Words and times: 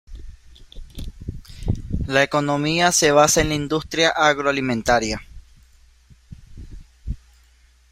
La 2.07 2.23
economía 2.23 2.91
se 2.91 3.11
basa 3.11 3.41
en 3.41 3.49
la 3.49 3.53
industria 3.53 4.09
agroalimentaria. 4.09 5.21